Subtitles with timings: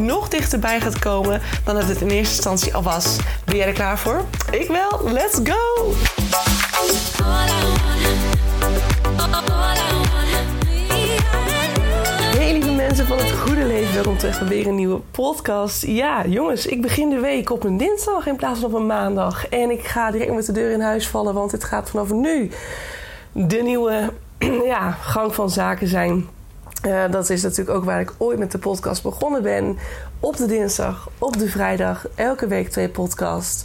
[0.00, 3.16] nog dichterbij gaat komen dan dat het in eerste instantie al was.
[3.44, 4.24] Ben jij er klaar voor?
[4.50, 5.12] Ik wel.
[5.12, 5.92] Let's go!
[12.36, 15.86] Hey lieve mensen van het goede leven, welkom terug bij weer een nieuwe podcast.
[15.86, 19.48] Ja, jongens, ik begin de week op een dinsdag in plaats van op een maandag.
[19.48, 22.50] En ik ga direct met de deur in huis vallen, want het gaat vanaf nu
[23.32, 24.12] de nieuwe
[24.64, 26.28] ja, gang van zaken zijn.
[26.86, 29.78] Uh, dat is natuurlijk ook waar ik ooit met de podcast begonnen ben.
[30.20, 33.64] Op de dinsdag, op de vrijdag, elke week twee podcasts.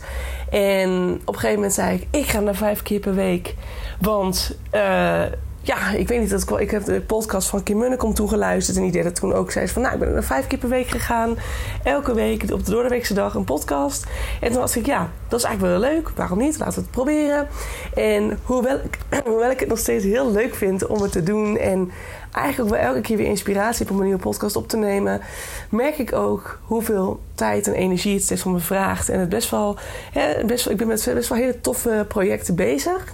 [0.50, 3.56] En op een gegeven moment zei ik: ik ga naar vijf keer per week.
[4.00, 5.24] Want uh,
[5.66, 8.78] ja, ik weet niet, dat ik, ik heb de podcast van Kim Munnekom toegeluisterd.
[8.78, 9.52] En die deed het toen ook.
[9.52, 11.38] Zei van, nou, ik ben er vijf keer per week gegaan.
[11.84, 14.06] Elke week op de doordeweekse dag een podcast.
[14.42, 16.10] En toen was ik, ja, dat is eigenlijk wel leuk.
[16.10, 16.58] Waarom niet?
[16.58, 17.48] Laten we het proberen.
[17.94, 21.58] En hoewel ik, hoewel ik het nog steeds heel leuk vind om het te doen...
[21.58, 21.92] en
[22.36, 25.22] eigenlijk wel elke keer weer inspiratie heb om een nieuwe podcast op te nemen...
[25.70, 29.10] merk ik ook hoeveel tijd en energie het steeds van me vraagt.
[29.10, 29.78] En het best wel,
[30.12, 33.14] hè, best wel, ik ben met best wel hele toffe projecten bezig...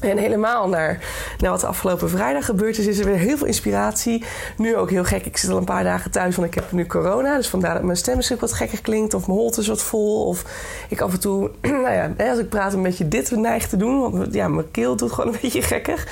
[0.00, 0.98] En helemaal naar,
[1.38, 4.24] wat de afgelopen vrijdag gebeurd is, is er weer heel veel inspiratie.
[4.56, 5.26] Nu ook heel gek.
[5.26, 7.36] Ik zit al een paar dagen thuis, want ik heb nu corona.
[7.36, 9.14] Dus vandaar dat mijn stem misschien wat gekker klinkt.
[9.14, 10.26] Of mijn holte is wat vol.
[10.26, 10.44] Of
[10.88, 14.00] ik af en toe, nou ja, als ik praat een beetje dit neig te doen.
[14.00, 16.08] Want ja, mijn keel doet gewoon een beetje gekker.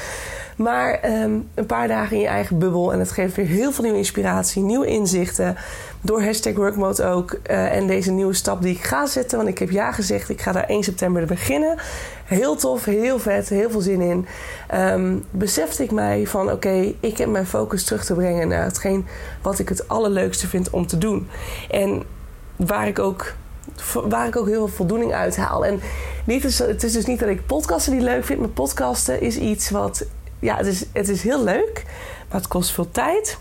[0.56, 2.92] Maar um, een paar dagen in je eigen bubbel.
[2.92, 5.56] En het geeft weer heel veel nieuwe inspiratie, nieuwe inzichten.
[6.00, 7.38] Door hashtag workmode ook.
[7.50, 9.36] Uh, en deze nieuwe stap die ik ga zetten.
[9.36, 11.78] Want ik heb ja gezegd, ik ga daar 1 september beginnen.
[12.24, 14.26] Heel tof, heel vet, heel veel zin in.
[14.74, 19.06] Um, besefte ik mij van oké, ik heb mijn focus terug te brengen naar hetgeen
[19.42, 21.28] wat ik het allerleukste vind om te doen.
[21.70, 22.02] En
[22.56, 23.34] waar ik ook
[24.08, 25.64] waar ik ook heel veel voldoening uit haal.
[25.66, 25.80] En
[26.24, 29.70] niet het is dus niet dat ik podcasten niet leuk vind, maar podcasten is iets
[29.70, 30.06] wat
[30.42, 31.84] ja, het is, het is heel leuk,
[32.28, 33.38] maar het kost veel tijd.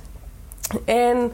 [0.85, 1.31] En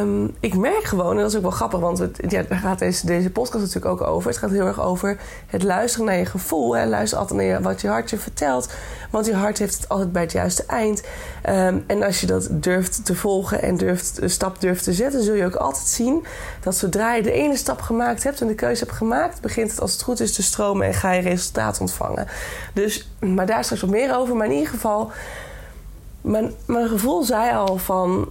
[0.00, 2.78] um, ik merk gewoon, en dat is ook wel grappig, want het, ja, daar gaat
[2.78, 4.30] deze, deze podcast natuurlijk ook over.
[4.30, 6.76] Het gaat heel erg over het luisteren naar je gevoel.
[6.76, 6.86] Hè.
[6.86, 8.72] Luister altijd naar wat je hart je vertelt,
[9.10, 11.02] want je hart heeft het altijd bij het juiste eind.
[11.48, 15.22] Um, en als je dat durft te volgen en durft, een stap durft te zetten,
[15.22, 16.24] zul je ook altijd zien
[16.60, 19.80] dat zodra je de ene stap gemaakt hebt en de keuze hebt gemaakt, begint het
[19.80, 22.26] als het goed is te stromen en ga je resultaat ontvangen.
[22.74, 24.36] Dus, maar daar straks wat meer over.
[24.36, 25.10] Maar in ieder geval,
[26.20, 28.28] mijn, mijn gevoel zei al van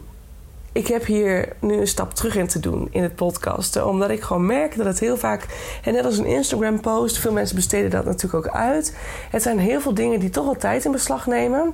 [0.72, 3.88] ik heb hier nu een stap terug in te doen in het podcasten.
[3.88, 5.46] Omdat ik gewoon merk dat het heel vaak,
[5.84, 8.96] en net als een Instagram-post, veel mensen besteden dat natuurlijk ook uit.
[9.30, 11.74] Het zijn heel veel dingen die toch wel tijd in beslag nemen.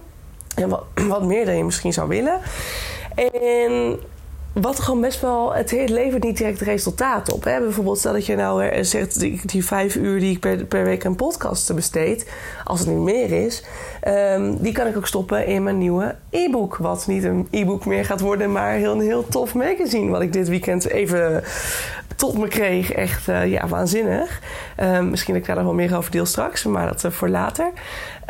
[0.56, 2.40] En wat, wat meer dan je misschien zou willen.
[3.16, 4.00] En
[4.62, 7.44] wat gewoon best wel, het levert niet direct resultaat op.
[7.44, 7.60] Hè?
[7.60, 11.06] Bijvoorbeeld, stel dat je nou zegt, die, die vijf uur die ik per, per week
[11.06, 12.32] aan podcast besteed,
[12.64, 13.64] als het niet meer is,
[14.08, 16.78] um, die kan ik ook stoppen in mijn nieuwe e-book.
[16.78, 20.12] Wat niet een e-book meer gaat worden, maar heel, een heel tof magazine.
[20.12, 21.44] Wat ik dit weekend even
[22.16, 22.92] tot me kreeg.
[22.92, 24.42] Echt uh, ja, waanzinnig.
[24.82, 27.72] Um, misschien dat ik daar wel meer over deel straks, maar dat uh, voor later.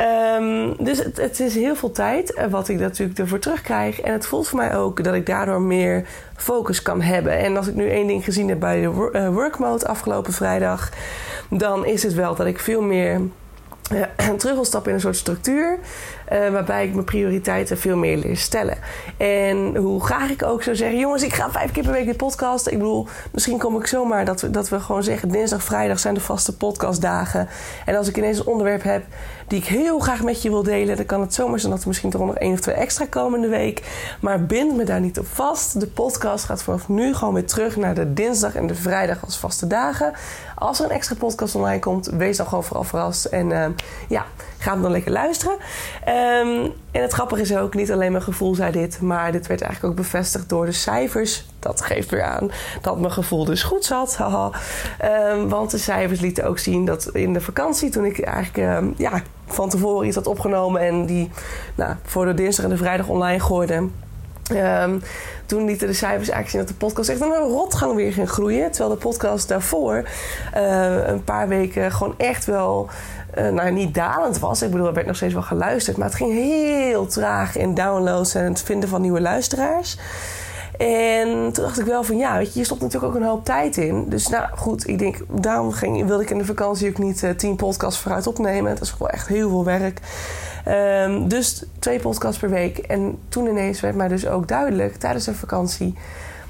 [0.00, 4.00] Um, dus het, het, is heel veel tijd uh, wat ik natuurlijk ervoor terugkrijg.
[4.00, 7.38] En het voelt voor mij ook dat ik daardoor meer focus kan hebben.
[7.38, 8.90] En als ik nu één ding gezien heb bij de
[9.30, 10.90] workmode afgelopen vrijdag,
[11.50, 13.20] dan is het wel dat ik veel meer
[13.92, 14.02] uh,
[14.38, 15.78] terug wil stappen in een soort structuur.
[16.32, 18.78] Uh, waarbij ik mijn prioriteiten veel meer leer stellen.
[19.16, 22.14] En hoe graag ik ook zou zeggen: jongens, ik ga vijf keer per week de
[22.14, 22.66] podcast.
[22.66, 26.14] Ik bedoel, misschien kom ik zomaar dat we, dat we gewoon zeggen: dinsdag, vrijdag zijn
[26.14, 27.48] de vaste podcastdagen.
[27.84, 29.04] En als ik ineens een onderwerp heb
[29.48, 31.88] die ik heel graag met je wil delen, dan kan het zomaar zijn dat er
[31.88, 33.82] misschien toch nog één of twee extra komende week.
[34.20, 35.80] Maar bind me daar niet op vast.
[35.80, 39.38] De podcast gaat vanaf nu gewoon weer terug naar de dinsdag en de vrijdag als
[39.38, 40.12] vaste dagen.
[40.54, 43.24] Als er een extra podcast online komt, wees dan gewoon vooral verrast.
[43.24, 43.66] En uh,
[44.08, 44.26] ja,
[44.58, 45.56] ga hem dan lekker luisteren.
[46.08, 49.60] Um, en het grappige is ook, niet alleen mijn gevoel zei dit, maar dit werd
[49.60, 51.46] eigenlijk ook bevestigd door de cijfers.
[51.58, 52.50] Dat geeft weer aan
[52.82, 54.16] dat mijn gevoel dus goed zat.
[54.16, 54.50] Haha.
[55.32, 58.94] Um, want de cijfers lieten ook zien dat in de vakantie, toen ik eigenlijk um,
[58.96, 61.30] ja, van tevoren iets had opgenomen en die
[61.74, 63.88] nou, voor de dinsdag en de vrijdag online gooide.
[64.52, 65.02] Um,
[65.46, 68.70] toen lieten de cijfers eigenlijk zien dat de podcast echt een rotgang weer ging groeien.
[68.70, 70.08] Terwijl de podcast daarvoor
[70.56, 72.88] uh, een paar weken gewoon echt wel
[73.38, 74.62] uh, niet dalend was.
[74.62, 75.96] Ik bedoel, er werd nog steeds wel geluisterd.
[75.96, 79.98] Maar het ging heel traag in downloads en het vinden van nieuwe luisteraars.
[80.78, 83.44] En toen dacht ik wel van ja, weet je, je stopt natuurlijk ook een hoop
[83.44, 84.08] tijd in.
[84.08, 87.30] Dus nou goed, ik denk, daarom ging, wilde ik in de vakantie ook niet uh,
[87.30, 88.74] tien podcasts vooruit opnemen.
[88.74, 90.00] Dat is wel echt heel veel werk.
[90.68, 92.78] Um, dus twee podcasts per week.
[92.78, 95.94] En toen ineens werd mij dus ook duidelijk tijdens de vakantie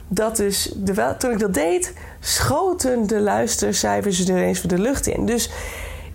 [0.08, 5.06] dat dus, de, toen ik dat deed, schoten de luistercijfers er ineens voor de lucht
[5.06, 5.26] in.
[5.26, 5.50] Dus,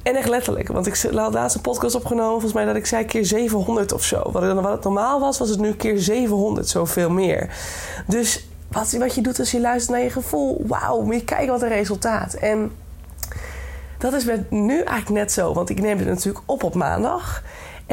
[0.03, 3.05] en echt letterlijk, want ik had laatst een podcast opgenomen, volgens mij dat ik zei
[3.05, 4.31] keer 700 of zo.
[4.31, 7.55] Wat, het normaal was, was het nu keer 700, zoveel meer.
[8.07, 11.47] Dus wat, wat je doet als je luistert naar je gevoel, wauw, moet je kijken
[11.47, 12.33] wat een resultaat.
[12.33, 12.71] En
[13.97, 17.43] dat is nu eigenlijk net zo, want ik neem het natuurlijk op op maandag.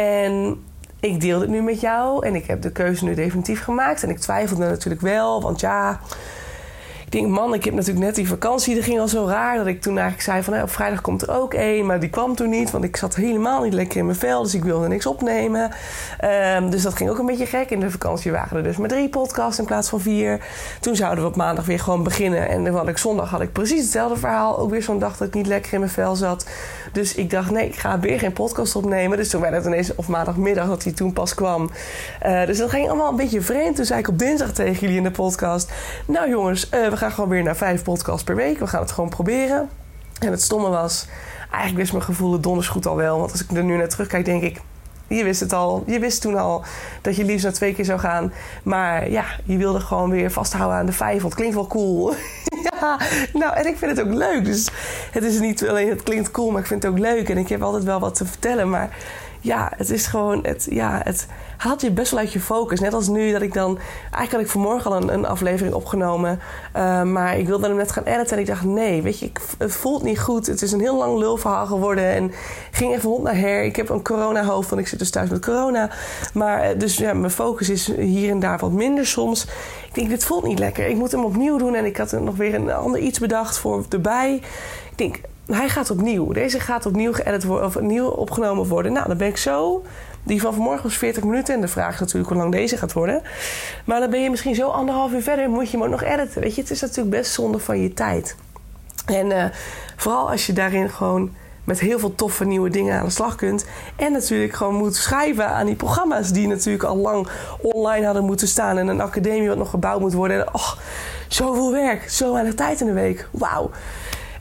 [0.01, 0.65] En
[1.01, 4.03] ik deel het nu met jou en ik heb de keuze nu definitief gemaakt.
[4.03, 6.01] En ik twijfelde natuurlijk wel, want ja,
[7.11, 8.75] ik denk, man, ik heb natuurlijk net die vakantie.
[8.75, 10.63] Dat ging al zo raar dat ik toen eigenlijk zei van...
[10.63, 12.71] op vrijdag komt er ook één, maar die kwam toen niet.
[12.71, 15.71] Want ik zat helemaal niet lekker in mijn vel, dus ik wilde niks opnemen.
[16.57, 17.71] Um, dus dat ging ook een beetje gek.
[17.71, 20.45] In de vakantie waren er dus maar drie podcasts in plaats van vier.
[20.81, 22.49] Toen zouden we op maandag weer gewoon beginnen.
[22.49, 24.59] En dan had ik zondag had ik precies hetzelfde verhaal.
[24.59, 26.47] Ook weer zo'n dag dat ik niet lekker in mijn vel zat.
[26.93, 29.17] Dus ik dacht, nee, ik ga weer geen podcast opnemen.
[29.17, 31.71] Dus toen werd het ineens of maandagmiddag dat hij toen pas kwam.
[32.27, 33.77] Uh, dus dat ging allemaal een beetje vreemd.
[33.77, 35.73] Toen zei ik op dinsdag tegen jullie in de podcast...
[36.07, 38.59] Nou jongens, uh, we gaan gewoon weer naar vijf podcasts per week.
[38.59, 39.69] We gaan het gewoon proberen.
[40.19, 41.07] En het stomme was,
[41.41, 43.19] eigenlijk wist mijn gevoel donders goed al wel.
[43.19, 44.61] Want als ik er nu naar terugkijk, denk ik,
[45.07, 45.85] je wist het al.
[45.87, 46.65] Je wist toen al
[47.01, 48.33] dat je liefst naar twee keer zou gaan.
[48.63, 51.21] Maar ja, je wilde gewoon weer vasthouden aan de vijf.
[51.21, 52.15] Want het klinkt wel cool.
[52.71, 52.99] ja,
[53.33, 54.45] nou, en ik vind het ook leuk.
[54.45, 54.71] Dus
[55.13, 57.29] het is niet alleen, het klinkt cool, maar ik vind het ook leuk.
[57.29, 58.71] En ik heb altijd wel wat te vertellen.
[58.71, 58.97] Maar
[59.41, 61.27] ja, het is gewoon, het, ja, het
[61.61, 62.81] haalt je best wel uit je focus.
[62.81, 66.41] Net als nu dat ik dan, eigenlijk had ik vanmorgen al een, een aflevering opgenomen,
[66.77, 69.41] uh, maar ik wilde hem net gaan editen en ik dacht, nee, weet je, ik,
[69.59, 70.47] het voelt niet goed.
[70.47, 72.33] Het is een heel lang lulverhaal geworden en
[72.71, 73.63] ging even hond naar her.
[73.63, 75.91] Ik heb een corona-hoofd, want ik zit dus thuis met corona.
[76.35, 79.45] Maar uh, dus ja, mijn focus is hier en daar wat minder soms.
[79.87, 80.87] Ik denk, dit voelt niet lekker.
[80.87, 83.85] Ik moet hem opnieuw doen en ik had nog weer een ander iets bedacht voor
[83.89, 84.35] erbij.
[84.91, 86.33] Ik denk, hij gaat opnieuw.
[86.33, 88.93] Deze gaat opnieuw geëdit worden of opnieuw opgenomen worden.
[88.93, 89.83] Nou, dan ben ik zo.
[90.23, 91.55] Die van vanmorgen was 40 minuten.
[91.55, 93.23] En de vraag is natuurlijk hoe lang deze gaat worden.
[93.85, 95.51] Maar dan ben je misschien zo anderhalf uur verder.
[95.51, 96.41] Moet je hem ook nog editen.
[96.41, 98.37] Weet je, het is natuurlijk best zonde van je tijd.
[99.07, 99.45] En uh,
[99.97, 101.31] vooral als je daarin gewoon
[101.65, 103.65] met heel veel toffe nieuwe dingen aan de slag kunt.
[103.97, 107.29] En natuurlijk gewoon moet schrijven aan die programma's die natuurlijk al lang
[107.61, 108.79] online hadden moeten staan.
[108.79, 110.47] En een academie wat nog gebouwd moet worden.
[110.47, 110.73] En oh,
[111.29, 113.29] zoveel werk, zo weinig tijd in de week.
[113.31, 113.71] Wauw.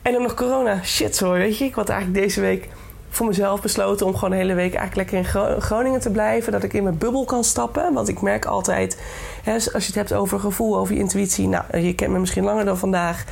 [0.02, 0.82] En dan nog corona.
[0.82, 1.64] Shit, zo weet je.
[1.64, 2.68] Ik had eigenlijk deze week
[3.10, 6.52] voor mezelf besloten om gewoon de hele week eigenlijk lekker in Groningen te blijven.
[6.52, 7.92] Dat ik in mijn bubbel kan stappen.
[7.92, 9.00] Want ik merk altijd,
[9.42, 11.48] hè, als je het hebt over gevoel, over je intuïtie.
[11.48, 13.24] Nou, je kent me misschien langer dan vandaag.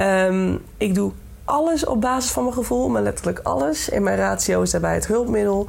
[0.00, 1.12] Um, ik doe
[1.44, 3.90] alles op basis van mijn gevoel, maar letterlijk alles.
[3.90, 5.66] En mijn ratio is daarbij het hulpmiddel.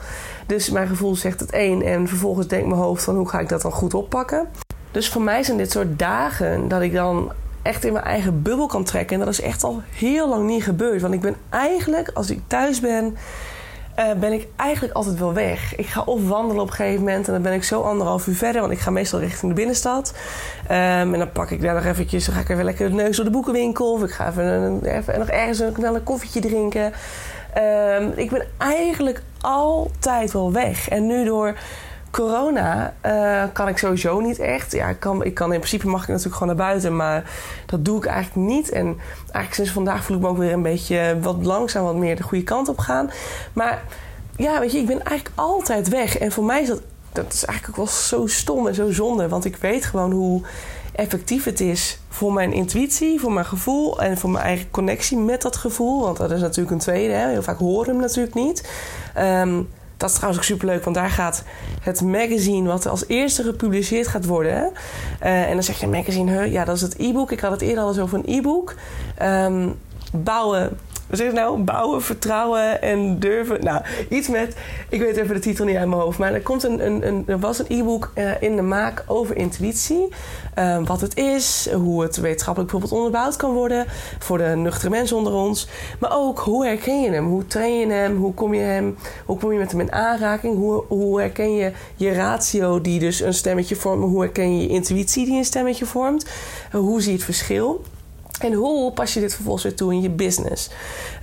[0.47, 3.49] Dus mijn gevoel zegt het één en vervolgens denkt mijn hoofd van hoe ga ik
[3.49, 4.47] dat dan goed oppakken.
[4.91, 7.31] Dus voor mij zijn dit soort dagen dat ik dan
[7.61, 9.19] echt in mijn eigen bubbel kan trekken.
[9.19, 11.01] En dat is echt al heel lang niet gebeurd.
[11.01, 13.17] Want ik ben eigenlijk, als ik thuis ben,
[13.99, 15.75] uh, ben ik eigenlijk altijd wel weg.
[15.75, 18.35] Ik ga of wandelen op een gegeven moment en dan ben ik zo anderhalf uur
[18.35, 20.13] verder, want ik ga meestal richting de binnenstad.
[20.63, 20.71] Um,
[21.13, 23.25] en dan pak ik daar nog eventjes, dan ga ik even lekker de neus door
[23.25, 26.93] de boekenwinkel of ik ga even, even nog ergens een, een koffietje drinken.
[27.57, 30.89] Um, ik ben eigenlijk altijd wel weg.
[30.89, 31.55] En nu door
[32.15, 34.71] corona uh, kan ik sowieso niet echt.
[34.71, 37.29] Ja, ik kan, ik kan in principe mag ik natuurlijk gewoon naar buiten, maar
[37.65, 38.69] dat doe ik eigenlijk niet.
[38.69, 42.15] En eigenlijk sinds vandaag voel ik me ook weer een beetje wat langzaam, wat meer
[42.15, 43.11] de goede kant op gaan.
[43.53, 43.83] Maar
[44.35, 46.17] ja, weet je, ik ben eigenlijk altijd weg.
[46.17, 46.81] En voor mij is dat,
[47.11, 49.27] dat is eigenlijk ook wel zo stom en zo zonde.
[49.27, 50.41] Want ik weet gewoon hoe
[50.91, 55.41] effectief het is voor mijn intuïtie, voor mijn gevoel en voor mijn eigen connectie met
[55.41, 56.01] dat gevoel.
[56.01, 57.13] Want dat is natuurlijk een tweede.
[57.13, 57.29] Hè?
[57.29, 58.69] Heel vaak horen hem natuurlijk niet.
[59.17, 61.43] Um, dat is trouwens ook superleuk, want daar gaat
[61.81, 64.71] het magazine wat als eerste gepubliceerd gaat worden.
[65.23, 67.31] Uh, en dan zeg je magazine, ja, dat is het e-book.
[67.31, 68.75] Ik had het eerder al eens over een e-book.
[69.21, 69.75] Um,
[70.11, 71.63] bouwen wat zeg je nou?
[71.63, 73.63] Bouwen, vertrouwen en durven.
[73.63, 74.55] Nou, iets met.
[74.89, 76.17] Ik weet even de titel niet uit mijn hoofd.
[76.17, 79.37] Maar er, komt een, een, een er was een e-book uh, in de maak over
[79.37, 80.07] intuïtie.
[80.59, 83.85] Uh, wat het is, hoe het wetenschappelijk bijvoorbeeld onderbouwd kan worden.
[84.19, 85.67] Voor de nuchtere mensen onder ons.
[85.99, 87.27] Maar ook hoe herken je hem?
[87.27, 88.15] Hoe train je hem?
[88.15, 90.55] Hoe kom je, hem, hoe kom je met hem in aanraking?
[90.57, 94.03] Hoe, hoe herken je je ratio die dus een stemmetje vormt?
[94.03, 96.25] Hoe herken je je intuïtie die een stemmetje vormt?
[96.73, 97.83] Uh, hoe zie je het verschil?
[98.39, 100.69] En hoe pas je dit vervolgens weer toe in je business?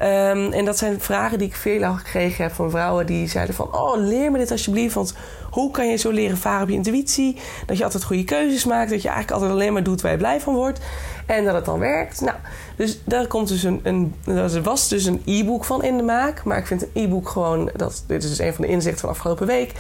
[0.01, 3.75] Um, en dat zijn vragen die ik veel gekregen heb van vrouwen die zeiden van...
[3.75, 5.15] oh, leer me dit alsjeblieft, want
[5.51, 7.37] hoe kan je zo leren varen op je intuïtie?
[7.67, 10.19] Dat je altijd goede keuzes maakt, dat je eigenlijk altijd alleen maar doet waar je
[10.19, 10.81] blij van wordt.
[11.27, 12.21] En dat het dan werkt.
[12.21, 12.37] Nou,
[12.77, 16.45] dus daar komt dus een, een er was dus een e-book van in de maak.
[16.45, 19.11] Maar ik vind een e-book gewoon, dat, dit is dus een van de inzichten van
[19.11, 19.73] afgelopen week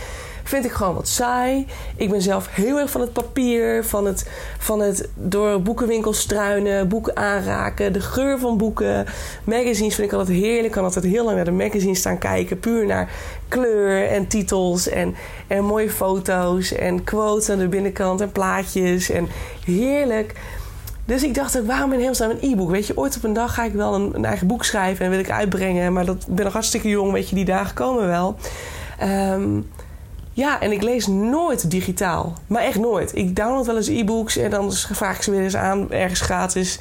[0.42, 1.66] vind ik gewoon wat saai.
[1.96, 6.88] Ik ben zelf heel erg van het papier, van het, van het door boekenwinkels struinen,
[6.88, 9.06] boeken aanraken, de geur van boeken.
[9.44, 10.64] Magazines vind ik altijd heerlijk.
[10.64, 13.10] Ik kan altijd heel lang naar de magazines staan kijken, puur naar
[13.48, 15.14] kleur en titels en,
[15.46, 19.28] en mooie foto's en quotes aan de binnenkant en plaatjes en
[19.64, 20.34] heerlijk.
[21.04, 22.70] Dus ik dacht ook, waarom in hemelsnaam een e-book?
[22.70, 25.20] Weet je, ooit op een dag ga ik wel een, eigen boek schrijven en wil
[25.20, 25.92] ik uitbrengen.
[25.92, 28.36] Maar dat ben nog hartstikke jong, weet je, die dagen komen wel.
[29.02, 29.70] Um,
[30.32, 32.32] ja, en ik lees nooit digitaal.
[32.46, 33.16] Maar echt nooit.
[33.16, 36.78] Ik download wel eens e-books en dan vraag ik ze weer eens aan, ergens gratis.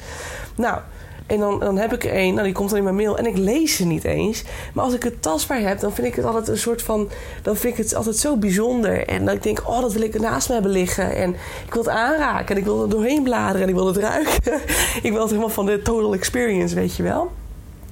[0.56, 0.78] Nou,
[1.26, 3.26] en dan, dan heb ik er één, nou die komt dan in mijn mail en
[3.26, 4.44] ik lees ze niet eens.
[4.74, 7.08] Maar als ik het tastbaar heb, dan vind ik het altijd een soort van.
[7.42, 9.06] Dan vind ik het altijd zo bijzonder.
[9.06, 11.16] En dan denk ik, oh, dat wil ik naast me hebben liggen.
[11.16, 11.30] En
[11.66, 14.60] ik wil het aanraken en ik wil er doorheen bladeren en ik wil het ruiken.
[15.08, 17.32] ik wil het helemaal van de total experience, weet je wel.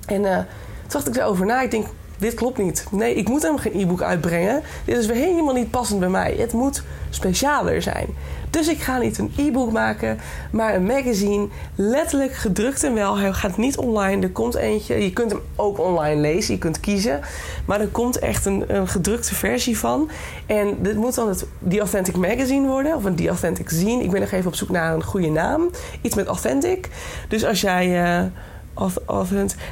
[0.07, 0.47] En uh, toen
[0.89, 1.63] dacht ik erover na.
[1.63, 1.87] Ik denk,
[2.21, 2.87] dit klopt niet.
[2.91, 4.63] Nee, ik moet helemaal geen e-book uitbrengen.
[4.85, 6.35] Dit is weer helemaal niet passend bij mij.
[6.39, 8.07] Het moet specialer zijn.
[8.51, 10.19] Dus ik ga niet een e-book maken,
[10.51, 11.49] maar een magazine.
[11.75, 13.19] Letterlijk gedrukt en wel.
[13.19, 14.23] Hij gaat niet online.
[14.23, 15.03] Er komt eentje.
[15.05, 16.55] Je kunt hem ook online lezen.
[16.55, 17.21] Je kunt kiezen.
[17.65, 20.11] Maar er komt echt een, een gedrukte versie van.
[20.47, 22.97] En dit moet dan het The Authentic Magazine worden.
[22.97, 24.03] Of een The Authentic Zine.
[24.03, 25.71] Ik ben nog even op zoek naar een goede naam.
[26.03, 26.89] Iets met authentic.
[27.29, 28.03] Dus als jij...
[28.03, 28.25] Uh,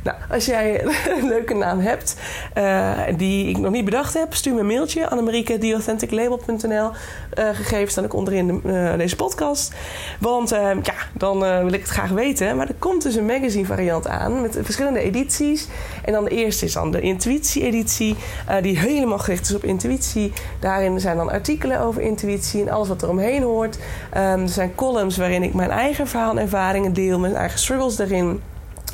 [0.02, 0.84] nou, als jij
[1.20, 2.16] een leuke naam hebt
[2.58, 5.08] uh, die ik nog niet bedacht heb, stuur me een mailtje.
[5.08, 6.90] Annemarieke, theauthenticlabel.nl uh,
[7.52, 9.74] Gegevens staan ook onderin de, uh, deze podcast.
[10.20, 12.56] Want ja, dan wil ik het graag weten.
[12.56, 15.68] Maar er komt dus een magazine variant aan met verschillende edities.
[16.04, 18.16] En dan de eerste is dan de intuïtie-editie,
[18.62, 20.32] die helemaal gericht is op intuïtie.
[20.60, 23.78] Daarin zijn dan artikelen over intuïtie en alles wat er omheen hoort.
[24.16, 27.96] Um, er zijn columns waarin ik mijn eigen verhaal en ervaringen deel, mijn eigen struggles
[27.96, 28.40] daarin.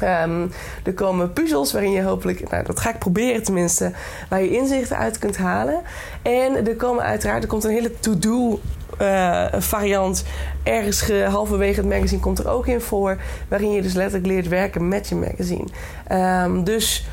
[0.02, 0.50] Um,
[0.84, 3.92] er komen puzzels waarin je hopelijk, nou, dat ga ik proberen tenminste,
[4.28, 5.80] waar je inzichten uit kunt halen.
[6.22, 8.60] En er komen uiteraard, er komt een hele to-do
[9.00, 10.24] uh, variant.
[10.62, 13.16] Ergens halverwege het magazine komt er ook in voor,
[13.48, 15.66] waarin je dus letterlijk leert werken met je magazine.
[16.44, 17.06] Um, dus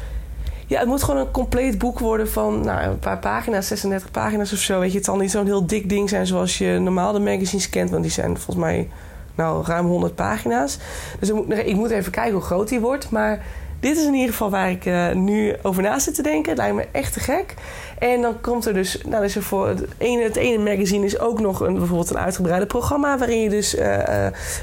[0.72, 4.54] ja, het moet gewoon een compleet boek worden van nou, een paar pagina's, 36 pagina's
[4.54, 4.80] of zo.
[4.80, 7.70] Weet je, het zal niet zo'n heel dik ding zijn zoals je normaal de magazines
[7.70, 8.90] kent, want die zijn volgens mij
[9.36, 10.78] nou, ruim 100 pagina's.
[11.20, 13.10] Dus ik moet, ik moet even kijken hoe groot die wordt.
[13.10, 13.46] Maar
[13.80, 16.50] dit is in ieder geval waar ik uh, nu over na zit te denken.
[16.50, 17.54] Het lijkt me echt te gek.
[18.02, 21.20] En dan komt er dus, nou, is er voor het ene, het ene magazine is
[21.20, 24.04] ook nog een, bijvoorbeeld een uitgebreide programma waarin je dus uh, uh,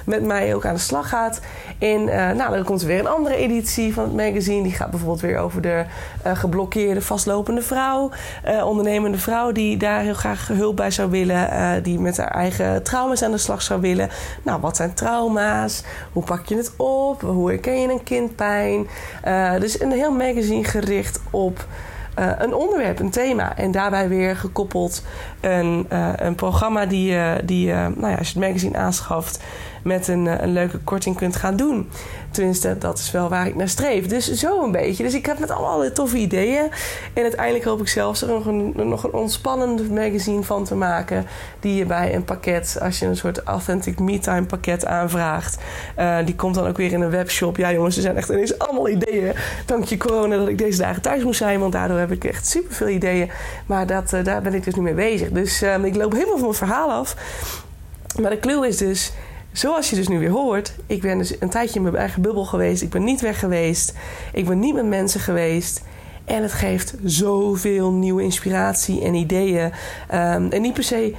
[0.04, 1.40] met mij ook aan de slag gaat.
[1.78, 2.04] En
[2.36, 4.62] nou, dan komt er weer een andere editie van het magazine.
[4.62, 5.84] Die gaat bijvoorbeeld weer over de
[6.24, 8.10] geblokkeerde, vastlopende vrouw,
[8.64, 13.22] ondernemende vrouw die daar heel graag hulp bij zou willen, die met haar eigen trauma's
[13.22, 14.08] aan de slag zou willen.
[14.42, 15.82] Nou, wat zijn trauma's?
[16.12, 17.20] Hoe pak je het op?
[17.20, 18.86] Hoe herken je een kindpijn?
[19.58, 21.66] dus een heel magazine gericht op
[22.18, 23.56] uh, een onderwerp, een thema.
[23.56, 25.04] En daarbij weer gekoppeld
[25.40, 29.42] een, uh, een programma die, uh, die nou ja, als je het magazine aanschaft,
[29.88, 31.88] met een, een leuke korting kunt gaan doen.
[32.30, 34.06] Tenminste, dat is wel waar ik naar streef.
[34.06, 35.02] Dus zo een beetje.
[35.02, 36.70] Dus ik heb met allemaal toffe ideeën.
[37.12, 41.26] En uiteindelijk hoop ik zelfs er nog een, nog een ontspannend magazine van te maken.
[41.60, 45.58] Die je bij een pakket, als je een soort Authentic Me Time pakket aanvraagt.
[45.98, 47.56] Uh, die komt dan ook weer in een webshop.
[47.56, 49.32] Ja jongens, er zijn echt ineens allemaal ideeën.
[49.66, 51.60] Dank je corona dat ik deze dagen thuis moest zijn.
[51.60, 53.30] Want daardoor heb ik echt super veel ideeën.
[53.66, 55.30] Maar dat, uh, daar ben ik dus nu mee bezig.
[55.30, 57.16] Dus uh, ik loop helemaal van het verhaal af.
[58.20, 59.12] Maar de clue is dus
[59.58, 62.44] Zoals je dus nu weer hoort, ik ben dus een tijdje in mijn eigen bubbel
[62.44, 62.82] geweest.
[62.82, 63.94] Ik ben niet weg geweest.
[64.32, 65.82] Ik ben niet met mensen geweest.
[66.24, 69.64] En het geeft zoveel nieuwe inspiratie en ideeën.
[69.64, 71.14] Um, en niet per se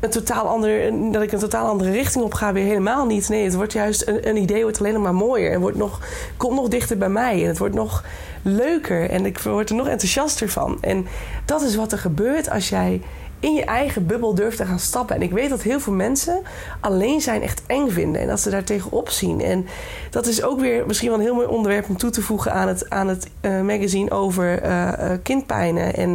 [0.00, 3.28] een totaal ander, dat ik een totaal andere richting op ga, weer helemaal niet.
[3.28, 6.00] Nee, het wordt juist een, een idee wordt alleen nog maar mooier en wordt nog,
[6.36, 7.42] komt nog dichter bij mij.
[7.42, 8.04] En het wordt nog
[8.42, 10.78] leuker en ik word er nog enthousiaster van.
[10.80, 11.06] En
[11.44, 13.00] dat is wat er gebeurt als jij
[13.46, 15.16] in je eigen bubbel durft te gaan stappen.
[15.16, 16.42] En ik weet dat heel veel mensen
[16.80, 19.40] alleen zijn echt eng vinden en dat ze daar tegenop zien.
[19.40, 19.66] En
[20.10, 22.68] dat is ook weer misschien wel een heel mooi onderwerp om toe te voegen aan
[22.68, 26.10] het, aan het uh, magazine over uh, kindpijnen en,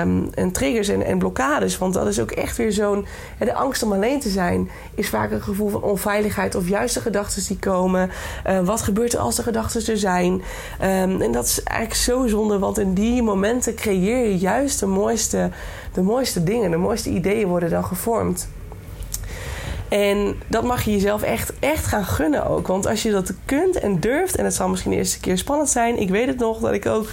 [0.00, 1.78] um, en triggers en, en blokkades.
[1.78, 3.06] Want dat is ook echt weer zo'n.
[3.38, 7.00] De angst om alleen te zijn is vaak een gevoel van onveiligheid of juist de
[7.00, 8.10] gedachten die komen.
[8.64, 10.32] Wat gebeurt er als de gedachten er zijn?
[10.32, 14.86] Um, en dat is eigenlijk zo zonde, want in die momenten creëer je juist de
[14.86, 15.50] mooiste
[15.98, 18.48] de mooiste dingen, de mooiste ideeën worden dan gevormd.
[19.88, 22.66] En dat mag je jezelf echt, echt gaan gunnen ook.
[22.66, 25.68] Want als je dat kunt en durft, en het zal misschien de eerste keer spannend
[25.68, 26.00] zijn.
[26.00, 27.06] Ik weet het nog dat ik ook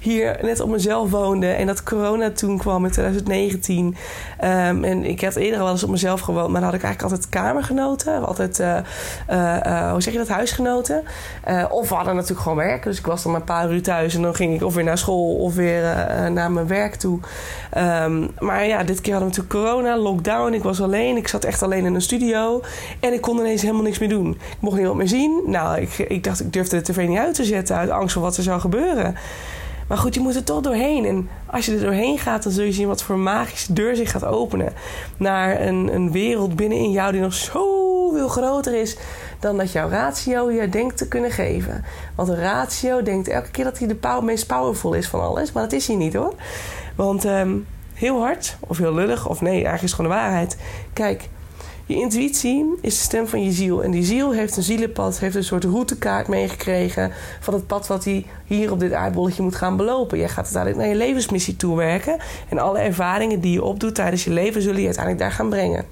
[0.00, 1.46] hier net op mezelf woonde.
[1.46, 3.96] En dat corona toen kwam in 2019.
[4.38, 6.48] Ehm, en ik had eerder wel eens op mezelf gewoond.
[6.48, 8.26] Maar dan had ik eigenlijk altijd kamergenoten.
[8.26, 8.76] Altijd, uh,
[9.30, 11.02] uh, hoe zeg je dat, huisgenoten.
[11.70, 12.90] of we hadden natuurlijk gewoon werken.
[12.90, 14.14] Dus ik was dan een paar uur thuis.
[14.14, 15.82] En dan ging ik of weer naar school of weer
[16.30, 17.20] naar mijn werk toe.
[17.70, 20.52] Ehm, maar ja, dit keer hadden we natuurlijk corona, lockdown.
[20.52, 21.16] Ik was alleen.
[21.16, 22.62] Ik zat echt alleen in een studio.
[23.00, 24.30] En ik kon ineens helemaal niks meer doen.
[24.30, 25.42] Ik mocht niemand meer zien.
[25.46, 28.22] Nou, ik, ik dacht, ik durfde de tv niet uit te zetten uit angst voor
[28.22, 29.16] wat er zou gebeuren.
[29.88, 31.04] Maar goed, je moet er toch doorheen.
[31.04, 34.10] En als je er doorheen gaat, dan zul je zien wat voor magische deur zich
[34.10, 34.72] gaat openen.
[35.16, 38.96] Naar een, een wereld binnenin jou die nog zoveel groter is
[39.40, 41.84] dan dat jouw ratio je denkt te kunnen geven.
[42.14, 45.52] Want een ratio denkt elke keer dat hij de meest powerful is van alles.
[45.52, 46.34] Maar dat is hij niet hoor.
[46.94, 47.56] Want ehm,
[47.94, 50.56] heel hard, of heel lullig, of nee, eigenlijk is het gewoon de waarheid.
[50.92, 51.28] Kijk,
[51.88, 53.82] je intuïtie is de stem van je ziel.
[53.82, 58.04] En die ziel heeft een zielenpad, heeft een soort routekaart meegekregen van het pad wat
[58.04, 60.18] hij hier op dit aardbolletje moet gaan belopen.
[60.18, 62.16] Jij gaat uiteindelijk naar je levensmissie toe werken.
[62.48, 65.84] En alle ervaringen die je opdoet tijdens je leven zullen je uiteindelijk daar gaan brengen.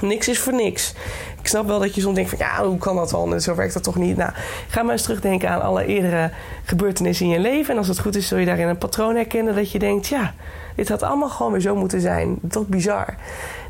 [0.00, 0.94] Niks is voor niks.
[1.40, 3.40] Ik snap wel dat je soms denkt van ja, hoe kan dat dan?
[3.40, 4.16] Zo werkt dat toch niet?
[4.16, 4.32] Nou,
[4.68, 6.30] ga maar eens terugdenken aan alle eerdere
[6.64, 7.72] gebeurtenissen in je leven.
[7.72, 10.34] En als het goed is, zul je daarin een patroon herkennen dat je denkt, ja,
[10.76, 12.38] dit had allemaal gewoon weer zo moeten zijn.
[12.48, 13.14] Toch bizar.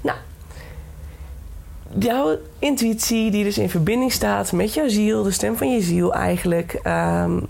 [0.01, 0.19] Nou,
[1.99, 6.15] jouw intuïtie, die dus in verbinding staat met jouw ziel, de stem van je ziel
[6.15, 6.81] eigenlijk.
[6.85, 7.47] Um,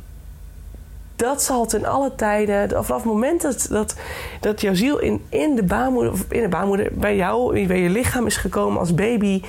[1.17, 3.97] dat zal ten alle tijden, vanaf het moment dat, dat,
[4.41, 8.27] dat jouw ziel in, in, de baarmoeder, in de baarmoeder bij jou, bij je lichaam
[8.27, 9.43] is gekomen als baby.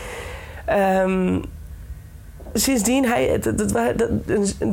[0.69, 1.43] Um,
[2.53, 4.07] sindsdien, hij, dat, dat,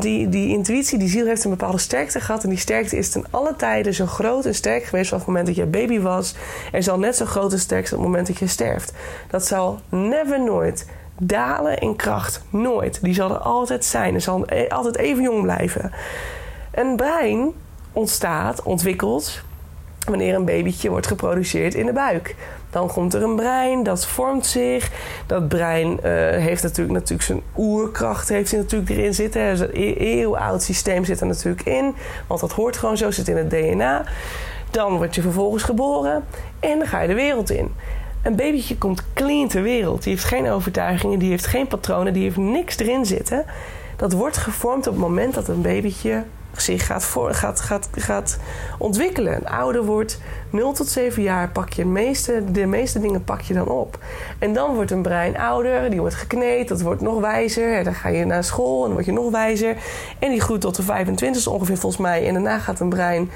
[0.00, 2.42] die, die intuïtie, die ziel heeft een bepaalde sterkte gehad.
[2.42, 5.46] En die sterkte is ten alle tijden zo groot en sterk geweest vanaf het moment
[5.46, 6.34] dat je baby was.
[6.72, 8.92] En zal net zo groot en sterk zijn op het moment dat je sterft.
[9.30, 10.86] Dat zal never nooit
[11.18, 12.42] dalen in kracht.
[12.50, 12.98] Nooit.
[13.02, 14.14] Die zal er altijd zijn.
[14.14, 15.92] Er zal e- altijd even jong blijven.
[16.74, 17.52] Een brein
[17.92, 19.42] ontstaat, ontwikkelt,
[20.08, 22.34] wanneer een babytje wordt geproduceerd in de buik.
[22.70, 24.90] Dan komt er een brein, dat vormt zich.
[25.26, 29.50] Dat brein uh, heeft natuurlijk, natuurlijk zijn oerkracht heeft hij natuurlijk erin zitten.
[29.50, 31.94] Dus een eeuwoud systeem zit er natuurlijk in.
[32.26, 34.04] Want dat hoort gewoon zo, zit in het DNA.
[34.70, 36.24] Dan word je vervolgens geboren
[36.60, 37.74] en dan ga je de wereld in.
[38.22, 40.02] Een babytje komt clean ter wereld.
[40.02, 43.44] Die heeft geen overtuigingen, die heeft geen patronen, die heeft niks erin zitten.
[43.96, 46.24] Dat wordt gevormd op het moment dat een babytje
[46.60, 48.38] zich gaat, voor, gaat, gaat, gaat
[48.78, 49.46] ontwikkelen.
[49.46, 53.54] Ouder wordt, 0 tot 7 jaar pak je de meeste, de meeste dingen pak je
[53.54, 53.98] dan op.
[54.38, 57.84] En dan wordt een brein ouder, die wordt gekneed, dat wordt nog wijzer.
[57.84, 59.76] Dan ga je naar school en dan word je nog wijzer.
[60.18, 62.26] En die groeit tot de 25 ongeveer volgens mij.
[62.26, 63.30] En daarna gaat een brein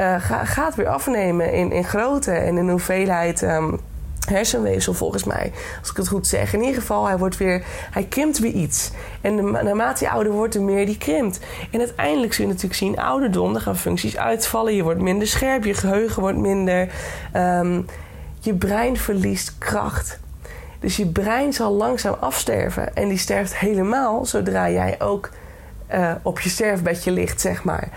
[0.00, 0.14] uh,
[0.44, 3.42] gaat weer afnemen in, in grootte en in hoeveelheid.
[3.42, 3.80] Um,
[4.28, 5.52] hersenweefsel volgens mij.
[5.80, 6.52] Als ik het goed zeg.
[6.52, 8.90] In ieder geval, hij, wordt weer, hij krimpt weer iets.
[9.20, 11.38] En naarmate je ouder wordt, de meer die krimpt.
[11.70, 14.74] En uiteindelijk zul je natuurlijk zien, ouderdom, dan gaan functies uitvallen.
[14.74, 16.88] Je wordt minder scherp, je geheugen wordt minder.
[17.36, 17.86] Um,
[18.40, 20.18] je brein verliest kracht.
[20.80, 22.94] Dus je brein zal langzaam afsterven.
[22.94, 25.30] En die sterft helemaal zodra jij ook
[25.94, 27.88] uh, op je sterfbedje ligt, zeg maar.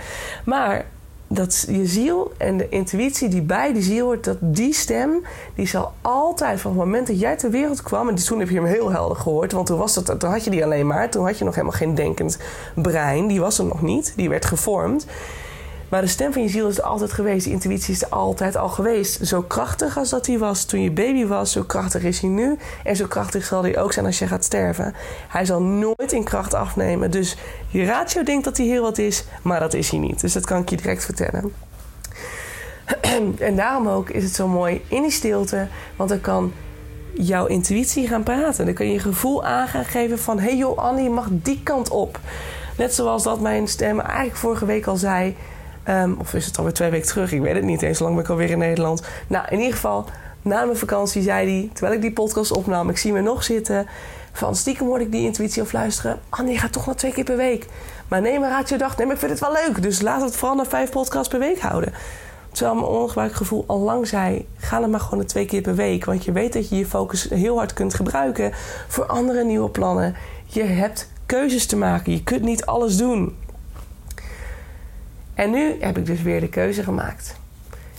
[0.45, 0.85] Maar
[1.33, 5.23] dat je ziel en de intuïtie die bij die ziel hoort, dat die stem,
[5.55, 8.55] die zal altijd van het moment dat jij ter wereld kwam, en toen heb je
[8.55, 11.25] hem heel helder gehoord, want toen, was dat, toen had je die alleen maar, toen
[11.25, 12.37] had je nog helemaal geen denkend
[12.75, 15.05] brein, die was er nog niet, die werd gevormd.
[15.91, 17.43] Maar de stem van je ziel is er altijd geweest.
[17.43, 19.27] Die intuïtie is er altijd al geweest.
[19.27, 22.57] Zo krachtig als dat hij was toen je baby was, zo krachtig is hij nu.
[22.83, 24.93] En zo krachtig zal hij ook zijn als je gaat sterven.
[25.27, 27.11] Hij zal nooit in kracht afnemen.
[27.11, 30.21] Dus je ratio denkt dat hij heel wat is, maar dat is hij niet.
[30.21, 31.53] Dus dat kan ik je direct vertellen.
[33.39, 36.53] En daarom ook is het zo mooi in die stilte, want dan kan
[37.13, 38.65] jouw intuïtie gaan praten.
[38.65, 41.61] Dan kun je je gevoel aan geven van: hé hey joh, Annie, je mag die
[41.63, 42.19] kant op.
[42.77, 45.35] Net zoals dat mijn stem eigenlijk vorige week al zei.
[45.89, 47.31] Um, of is het alweer twee weken terug?
[47.31, 47.99] Ik weet het niet eens.
[47.99, 49.03] Lang ben ik alweer in Nederland.
[49.27, 50.05] Nou, in ieder geval,
[50.41, 53.87] na mijn vakantie zei hij, terwijl ik die podcast opnam, ik zie me nog zitten.
[54.31, 56.19] Van stiekem hoorde ik die intuïtie of luisteren.
[56.29, 57.65] Annie, je gaat toch nog twee keer per week.
[58.07, 59.81] Maar nee, maar raad je dacht, nee, maar ik vind het wel leuk.
[59.81, 61.93] Dus laat het vooral naar vijf podcasts per week houden.
[62.51, 65.75] Terwijl mijn ongebruikt gevoel al lang zei: ga het maar gewoon naar twee keer per
[65.75, 66.05] week.
[66.05, 68.51] Want je weet dat je je focus heel hard kunt gebruiken
[68.87, 70.15] voor andere nieuwe plannen.
[70.45, 72.11] Je hebt keuzes te maken.
[72.11, 73.37] Je kunt niet alles doen.
[75.41, 77.35] En nu heb ik dus weer de keuze gemaakt.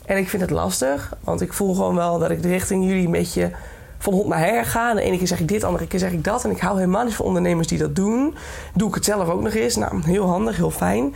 [0.04, 3.10] En ik vind het lastig, want ik voel gewoon wel dat ik richting jullie een
[3.10, 3.50] beetje
[3.98, 4.94] van hond naar her ga.
[4.94, 6.44] de ene keer zeg ik dit, de andere keer zeg ik dat.
[6.44, 8.34] En ik hou helemaal niet van ondernemers die dat doen.
[8.74, 9.76] Doe ik het zelf ook nog eens.
[9.76, 11.14] Nou, heel handig, heel fijn.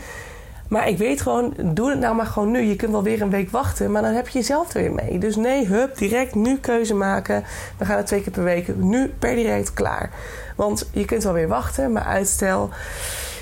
[0.69, 2.61] Maar ik weet gewoon, doe het nou maar gewoon nu.
[2.61, 5.19] Je kunt wel weer een week wachten, maar dan heb je jezelf er weer mee.
[5.19, 7.45] Dus nee, hup, direct nu keuze maken.
[7.79, 10.11] We gaan het twee keer per week, nu per direct klaar.
[10.57, 12.71] Want je kunt wel weer wachten, maar uitstel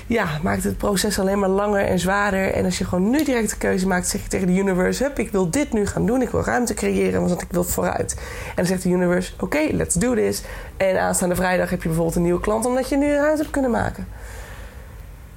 [0.07, 2.53] ja, maakt het proces alleen maar langer en zwaarder.
[2.53, 5.19] En als je gewoon nu direct de keuze maakt, zeg je tegen de universe: Hup,
[5.19, 6.21] ik wil dit nu gaan doen.
[6.21, 8.15] Ik wil ruimte creëren, want ik wil vooruit.
[8.47, 10.41] En dan zegt de universe: Oké, let's do this.
[10.77, 13.71] En aanstaande vrijdag heb je bijvoorbeeld een nieuwe klant, omdat je nu ruimte hebt kunnen
[13.71, 14.07] maken.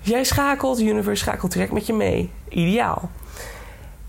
[0.00, 2.30] Jij schakelt, de universe schakelt direct met je mee.
[2.48, 3.10] Ideaal.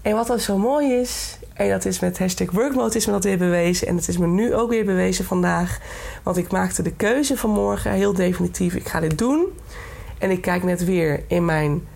[0.01, 3.23] En wat dan zo mooi is, en dat is met hashtag workmode is me dat
[3.23, 3.87] weer bewezen.
[3.87, 5.79] En het is me nu ook weer bewezen vandaag.
[6.23, 8.75] Want ik maakte de keuze vanmorgen heel definitief.
[8.75, 9.45] Ik ga dit doen.
[10.19, 11.87] En ik kijk net weer in mijn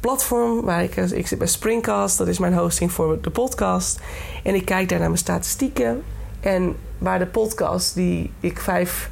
[0.00, 0.60] platform.
[0.60, 2.18] Waar ik, ik zit bij Springcast.
[2.18, 4.00] Dat is mijn hosting voor de podcast.
[4.42, 6.02] En ik kijk daar naar mijn statistieken.
[6.40, 9.10] En waar de podcast die ik vijf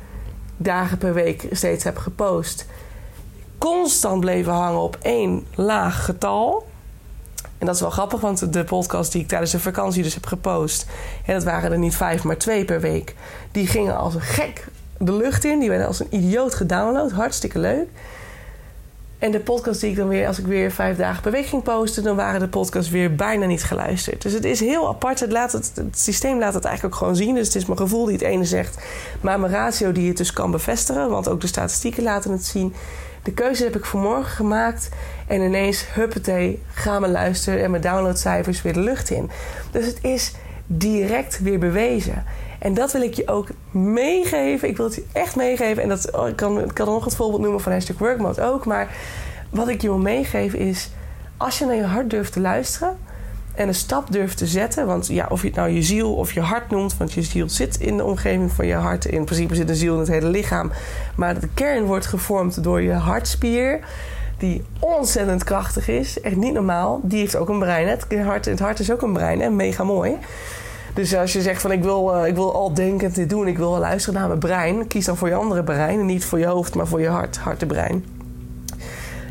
[0.57, 2.67] dagen per week steeds heb gepost...
[3.59, 6.69] constant bleven hangen op één laag getal
[7.59, 10.27] en dat is wel grappig, want de podcast die ik tijdens de vakantie dus heb
[10.27, 10.87] gepost...
[11.27, 13.15] en dat waren er niet vijf, maar twee per week...
[13.53, 14.69] die gingen als een gek
[15.01, 15.59] de lucht in.
[15.59, 17.11] Die werden als een idioot gedownload.
[17.11, 17.89] Hartstikke leuk.
[19.21, 22.03] En de podcast die ik dan weer, als ik weer vijf dagen per week posten,
[22.03, 24.23] dan waren de podcasts weer bijna niet geluisterd.
[24.23, 25.21] Dus het is heel apart.
[25.21, 27.35] Het, laat het, systeem laat het eigenlijk ook gewoon zien.
[27.35, 28.85] Dus het is mijn gevoel die het ene zegt,
[29.21, 31.11] maar mijn ratio die het dus kan bevestigen.
[31.11, 32.75] Want ook de statistieken laten het zien.
[33.23, 34.89] De keuze heb ik vanmorgen gemaakt.
[35.27, 39.31] En ineens, huppatee, gaan we luisteren en mijn downloadcijfers weer de lucht in.
[39.71, 40.33] Dus het is
[40.67, 42.25] direct weer bewezen.
[42.61, 44.69] En dat wil ik je ook meegeven.
[44.69, 45.83] Ik wil het je echt meegeven.
[45.83, 48.67] En dat, oh, ik, kan, ik kan nog het voorbeeld noemen van hashtag workmode ook.
[48.67, 48.95] Maar
[49.51, 50.91] wat ik je wil meegeven is...
[51.37, 52.99] als je naar je hart durft te luisteren...
[53.55, 54.87] en een stap durft te zetten...
[54.87, 56.97] want ja, of je het nou je ziel of je hart noemt...
[56.97, 59.05] want je ziel zit in de omgeving van je hart.
[59.05, 60.73] In principe zit een ziel in het hele lichaam.
[61.17, 63.81] Maar de kern wordt gevormd door je hartspier
[64.39, 66.21] die ontzettend krachtig is.
[66.21, 67.01] Echt niet normaal.
[67.03, 67.89] Die heeft ook een brein.
[67.89, 69.41] Het hart, het hart is ook een brein.
[69.41, 70.17] En mega mooi.
[70.95, 73.47] Dus als je zegt van ik wil, uh, ik wil al denkend dit doen.
[73.47, 74.87] Ik wil luisteren naar mijn brein.
[74.87, 76.01] Kies dan voor je andere brein.
[76.01, 77.37] En niet voor je hoofd, maar voor je hart.
[77.37, 78.05] Hartebrein.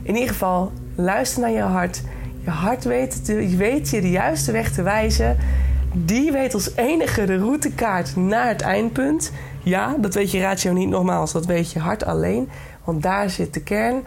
[0.04, 2.02] In ieder geval, luister naar je hart.
[2.43, 3.22] Je hart weet,
[3.58, 5.38] weet je de juiste weg te wijzen.
[5.93, 9.32] Die weet als enige de routekaart naar het eindpunt.
[9.63, 11.32] Ja, dat weet je ratio niet nogmaals.
[11.32, 12.50] Dat weet je hart alleen.
[12.84, 14.04] Want daar zit de kern.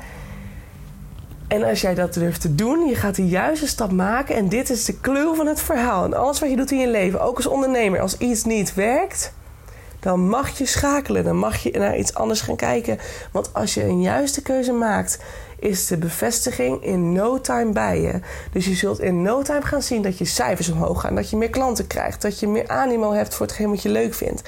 [1.53, 4.35] En als jij dat durft te doen, je gaat de juiste stap maken.
[4.35, 6.05] En dit is de clue van het verhaal.
[6.05, 9.33] En alles wat je doet in je leven, ook als ondernemer, als iets niet werkt,
[10.01, 11.25] dan mag je schakelen.
[11.25, 12.99] Dan mag je naar iets anders gaan kijken.
[13.33, 15.19] Want als je een juiste keuze maakt,
[15.59, 18.21] is de bevestiging in no time bij je.
[18.53, 21.15] Dus je zult in no time gaan zien dat je cijfers omhoog gaan.
[21.15, 22.23] Dat je meer klanten krijgt.
[22.23, 24.43] Dat je meer animo hebt voor hetgeen wat je leuk vindt.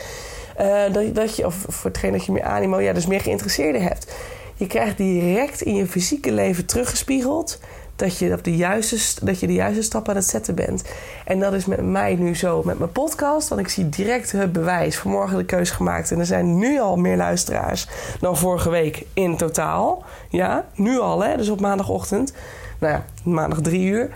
[0.61, 3.83] Uh, dat, dat je, of voor hetgeen dat je meer animo, ja, dus meer geïnteresseerden
[3.83, 4.12] hebt.
[4.55, 7.59] Je krijgt direct in je fysieke leven teruggespiegeld
[7.97, 10.85] dat je, op de juiste, dat je de juiste stap aan het zetten bent.
[11.25, 13.49] En dat is met mij nu zo met mijn podcast.
[13.49, 14.99] Want ik zie direct het bewijs.
[14.99, 16.11] Vanmorgen de keuze gemaakt.
[16.11, 17.88] En er zijn nu al meer luisteraars
[18.21, 20.05] dan vorige week in totaal.
[20.29, 21.37] Ja, nu al, hè?
[21.37, 22.33] Dus op maandagochtend.
[22.79, 24.11] Nou ja, maandag drie uur.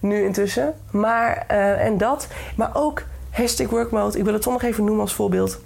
[0.00, 0.74] Nu intussen.
[0.90, 2.26] Maar, uh, en dat.
[2.56, 4.18] Maar ook hashtag workmode.
[4.18, 5.60] Ik wil het toch nog even noemen als voorbeeld.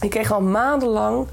[0.00, 1.26] Ik kreeg al maandenlang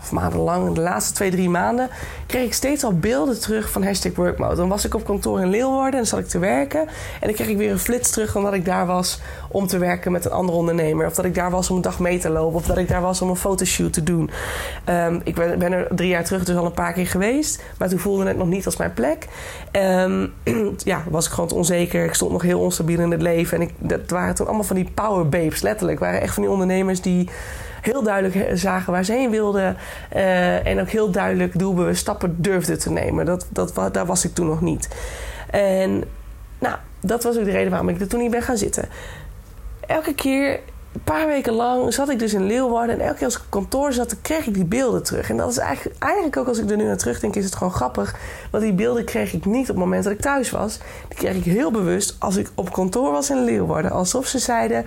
[0.00, 1.88] of maandenlang, de laatste twee, drie maanden,
[2.26, 4.54] kreeg ik steeds al beelden terug van hashtag workmode.
[4.54, 6.80] Dan was ik op kantoor in Leeuwarden en zat ik te werken.
[6.80, 10.12] En dan kreeg ik weer een flits terug omdat ik daar was om te werken
[10.12, 11.06] met een andere ondernemer.
[11.06, 12.58] Of dat ik daar was om een dag mee te lopen.
[12.58, 14.30] Of dat ik daar was om een fotoshoot te doen.
[14.88, 17.62] Um, ik ben, ben, er drie jaar terug dus al een paar keer geweest.
[17.78, 19.26] Maar toen voelde het nog niet als mijn plek.
[19.72, 20.32] Um,
[20.84, 22.04] ja, was ik gewoon onzeker.
[22.04, 23.56] Ik stond nog heel onstabiel in het leven.
[23.56, 25.98] En ik, dat waren toen allemaal van die power babes, letterlijk.
[25.98, 27.28] waren echt van die ondernemers die
[27.92, 29.76] heel duidelijk zagen waar ze heen wilden.
[30.16, 33.26] Uh, en ook heel duidelijk doelbewust stappen durfden te nemen.
[33.26, 34.88] Dat, dat, daar was ik toen nog niet.
[35.50, 36.04] En
[36.58, 38.88] nou, dat was ook de reden waarom ik er toen niet ben gaan zitten.
[39.86, 40.60] Elke keer,
[40.92, 42.94] een paar weken lang, zat ik dus in Leeuwarden.
[42.94, 45.30] En elke keer als ik op kantoor zat, kreeg ik die beelden terug.
[45.30, 47.72] En dat is eigenlijk, eigenlijk ook als ik er nu naar terugdenk, is het gewoon
[47.72, 48.16] grappig.
[48.50, 50.78] Want die beelden kreeg ik niet op het moment dat ik thuis was.
[51.08, 53.90] Die kreeg ik heel bewust als ik op kantoor was in Leeuwarden.
[53.90, 54.84] Alsof ze zeiden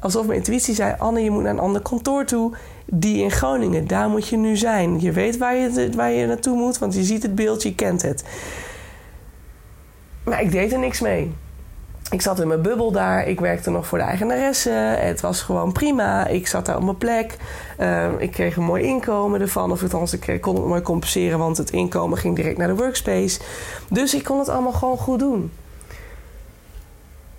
[0.00, 2.52] alsof mijn intuïtie zei: Anne, je moet naar een ander kantoor toe.
[2.86, 5.00] Die in Groningen, daar moet je nu zijn.
[5.00, 8.02] Je weet waar je, waar je naartoe moet, want je ziet het beeld, je kent
[8.02, 8.24] het.
[10.24, 11.32] Maar ik deed er niks mee.
[12.10, 13.26] Ik zat in mijn bubbel daar.
[13.26, 14.70] Ik werkte nog voor de eigenaresse.
[14.70, 16.26] Het was gewoon prima.
[16.26, 17.36] Ik zat daar op mijn plek.
[17.76, 19.70] Ehm, ik kreeg een mooi inkomen ervan.
[19.70, 23.40] Of althans, ik kon het mooi compenseren, want het inkomen ging direct naar de workspace.
[23.88, 25.50] Dus ik kon het allemaal gewoon goed doen.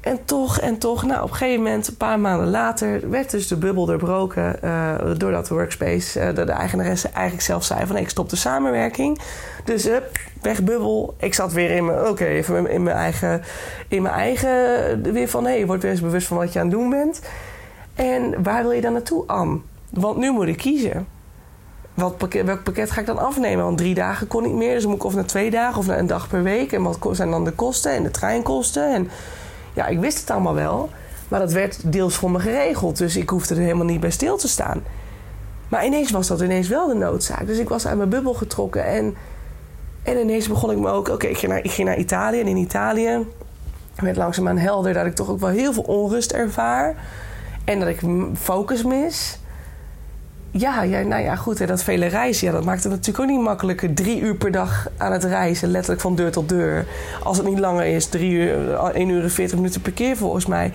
[0.01, 3.47] En toch en toch, nou op een gegeven moment, een paar maanden later, werd dus
[3.47, 4.59] de bubbel doorbroken.
[4.63, 8.35] Uh, doordat de workspace, uh, de, de eigenaresse eigenlijk zelf zei van ik stop de
[8.35, 9.19] samenwerking.
[9.65, 11.15] Dus up, weg bubbel.
[11.17, 13.41] Ik zat weer in mijn, oké, even in mijn eigen,
[13.87, 16.65] in mijn eigen, weer van hé, hey, word weer eens bewust van wat je aan
[16.65, 17.21] het doen bent.
[17.95, 19.59] En waar wil je dan naartoe, Anne?
[19.89, 21.07] Want nu moet ik kiezen.
[21.93, 23.65] wat welk pakket ga ik dan afnemen?
[23.65, 24.73] Want drie dagen kon niet meer.
[24.73, 26.71] Dus moet ik of naar twee dagen of naar een dag per week.
[26.71, 28.93] En wat zijn dan de kosten en de treinkosten?
[28.93, 29.09] En
[29.73, 30.89] ja, ik wist het allemaal wel.
[31.27, 32.97] Maar dat werd deels voor me geregeld.
[32.97, 34.83] Dus ik hoefde er helemaal niet bij stil te staan.
[35.69, 37.47] Maar ineens was dat ineens wel de noodzaak.
[37.47, 38.85] Dus ik was uit mijn bubbel getrokken.
[38.85, 39.15] En,
[40.03, 41.09] en ineens begon ik me ook...
[41.09, 42.39] Oké, ik, ging naar, ik ging naar Italië.
[42.39, 43.25] En in Italië
[43.95, 46.95] werd langzaamaan helder dat ik toch ook wel heel veel onrust ervaar.
[47.65, 48.01] En dat ik
[48.37, 49.39] focus mis.
[50.51, 51.67] Ja, ja, nou ja, goed.
[51.67, 53.93] Dat vele reizen, ja, dat maakt het natuurlijk ook niet makkelijker.
[53.93, 56.85] Drie uur per dag aan het reizen, letterlijk van deur tot deur.
[57.23, 60.45] Als het niet langer is, drie uur, 1 uur en 40 minuten per keer volgens
[60.45, 60.73] mij.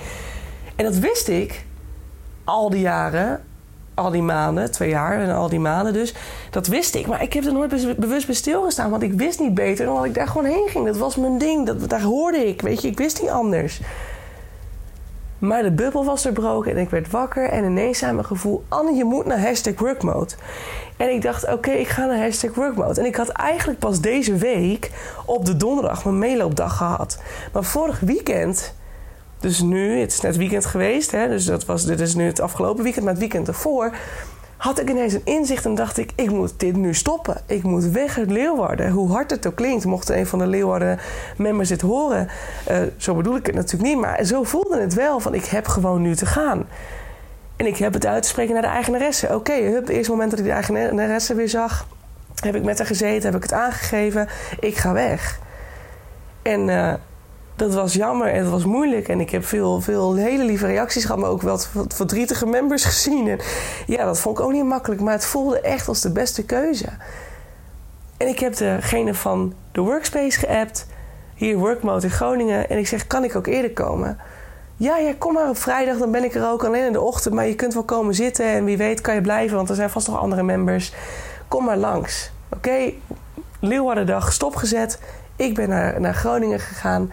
[0.77, 1.65] En dat wist ik
[2.45, 3.41] al die jaren,
[3.95, 6.15] al die maanden, twee jaar en al die maanden dus.
[6.51, 8.91] Dat wist ik, maar ik heb er nooit bewust bij stilgestaan.
[8.91, 10.87] Want ik wist niet beter dan dat ik daar gewoon heen ging.
[10.87, 12.89] Dat was mijn ding, dat, daar hoorde ik, weet je.
[12.89, 13.81] Ik wist niet anders.
[15.39, 17.49] Maar de bubbel was doorbroken en ik werd wakker.
[17.49, 18.65] En ineens zei mijn gevoel...
[18.69, 20.35] Anne, je moet naar hashtag workmode.
[20.97, 23.01] En ik dacht, oké, ik ga naar hashtag workmode.
[23.01, 24.91] En ik had eigenlijk pas deze week
[25.27, 27.23] op de donderdag mijn meeloopdag gehad.
[27.53, 28.75] Maar vorig weekend...
[29.41, 32.41] Dus nu, het is net weekend geweest, hè, dus dat was, dit is nu het
[32.41, 33.97] afgelopen weekend, maar het weekend ervoor
[34.57, 37.41] had ik ineens een inzicht en dacht ik: ik moet dit nu stoppen.
[37.47, 38.91] Ik moet weg uit Leeuwarden.
[38.91, 40.99] Hoe hard het ook klinkt, mocht een van de Leeuwarden
[41.37, 42.29] members dit horen.
[42.71, 45.67] Uh, zo bedoel ik het natuurlijk niet, maar zo voelde het wel: van ik heb
[45.67, 46.69] gewoon nu te gaan.
[47.57, 49.27] En ik heb het uit te spreken naar de eigenaresse.
[49.27, 51.87] Oké, okay, het eerste moment dat ik de eigenaresse weer zag,
[52.35, 54.29] heb ik met haar gezeten, heb ik het aangegeven.
[54.61, 55.39] Ik ga weg.
[56.43, 56.69] En.
[56.69, 56.95] Uh,
[57.57, 59.09] dat was jammer en het was moeilijk.
[59.09, 63.29] En ik heb veel, veel hele lieve reacties gehad, maar ook wat verdrietige members gezien.
[63.29, 63.39] En
[63.87, 66.89] ja, dat vond ik ook niet makkelijk, maar het voelde echt als de beste keuze.
[68.17, 70.87] En ik heb degene van de Workspace geappt,
[71.35, 72.69] hier Workmode in Groningen.
[72.69, 74.19] En ik zeg, kan ik ook eerder komen?
[74.77, 77.35] Ja, ja, kom maar op vrijdag, dan ben ik er ook alleen in de ochtend.
[77.35, 79.91] Maar je kunt wel komen zitten en wie weet kan je blijven, want er zijn
[79.91, 80.93] vast nog andere members.
[81.49, 82.31] Kom maar langs.
[82.49, 83.01] Oké, okay?
[83.61, 84.99] Leeuwardendag stopgezet.
[85.37, 87.11] Ik ben naar, naar Groningen gegaan.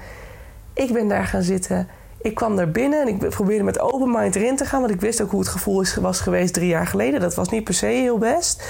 [0.74, 1.88] Ik ben daar gaan zitten.
[2.22, 4.82] Ik kwam daar binnen en ik probeerde met open mind erin te gaan.
[4.82, 7.20] Want ik wist ook hoe het gevoel was geweest drie jaar geleden.
[7.20, 8.64] Dat was niet per se heel best.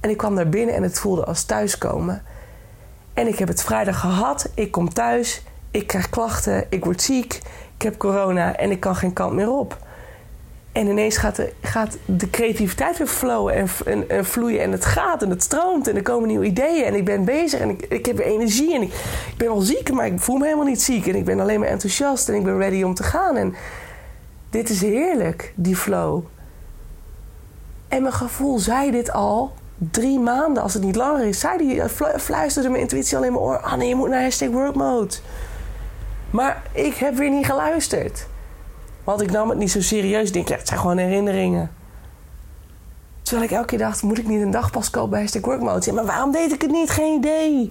[0.00, 2.22] En ik kwam daar binnen en het voelde als thuiskomen.
[3.14, 4.50] En ik heb het vrijdag gehad.
[4.54, 5.42] Ik kom thuis.
[5.70, 6.66] Ik krijg klachten.
[6.68, 7.40] Ik word ziek.
[7.74, 9.76] Ik heb corona en ik kan geen kant meer op.
[10.74, 14.60] En ineens gaat de, gaat de creativiteit weer flowen en, en, en, vloeien.
[14.60, 15.88] En het gaat en het stroomt.
[15.88, 16.84] En er komen nieuwe ideeën.
[16.84, 18.74] En ik ben bezig en ik, ik heb energie.
[18.74, 18.92] En ik,
[19.30, 21.06] ik ben wel ziek, maar ik voel me helemaal niet ziek.
[21.06, 23.36] En ik ben alleen maar enthousiast en ik ben ready om te gaan.
[23.36, 23.54] En
[24.50, 26.24] dit is heerlijk, die flow.
[27.88, 31.40] En mijn gevoel zei dit al drie maanden, als het niet langer is.
[31.40, 31.82] Zei die,
[32.16, 33.74] fluisterde mijn intuïtie al in mijn oor.
[33.76, 35.14] Nee, je moet naar hashtag work mode.
[36.30, 38.26] Maar ik heb weer niet geluisterd.
[39.04, 40.26] Want ik nam het niet zo serieus.
[40.26, 41.70] Ik denk, het zijn gewoon herinneringen.
[43.22, 45.92] Terwijl ik elke keer dacht, moet ik niet een dagpas kopen bij Hashtag Workmode?
[45.92, 46.90] Maar waarom deed ik het niet?
[46.90, 47.70] Geen idee.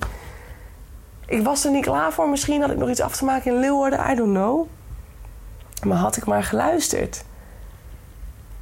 [1.25, 2.29] Ik was er niet klaar voor.
[2.29, 4.11] Misschien had ik nog iets af te maken in Leeuwarden.
[4.11, 4.67] I don't know.
[5.83, 7.23] Maar had ik maar geluisterd.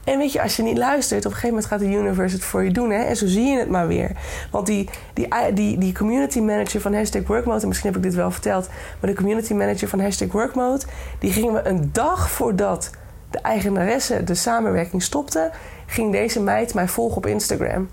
[0.04, 2.46] En weet je, als je niet luistert, op een gegeven moment gaat de universe het
[2.46, 2.92] voor je doen.
[2.92, 3.04] Hè?
[3.04, 4.12] En zo zie je het maar weer.
[4.52, 8.16] Want die, die, die, die community manager van Hashtag Workmode, en misschien heb ik dit
[8.16, 10.86] wel verteld, maar de community manager van Hashtag Workmode,
[11.20, 12.90] die gingen een dag voordat
[13.30, 15.52] de eigenaresse de samenwerking stopte,
[15.86, 17.90] ging deze meid mij volgen op Instagram.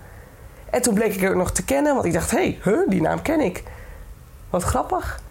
[0.69, 3.21] En toen bleek ik ook nog te kennen, want ik dacht, hé, hey, die naam
[3.21, 3.63] ken ik.
[4.49, 5.21] Wat grappig.